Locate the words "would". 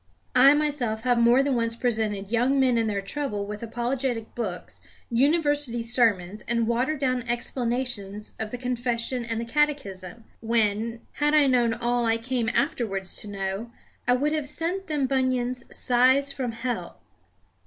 14.13-14.33